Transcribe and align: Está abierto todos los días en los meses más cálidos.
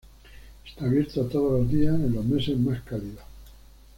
Está 0.67 0.85
abierto 0.85 1.27
todos 1.27 1.59
los 1.61 1.69
días 1.71 1.93
en 1.93 2.15
los 2.15 2.25
meses 2.25 2.57
más 2.57 2.81
cálidos. 2.81 3.23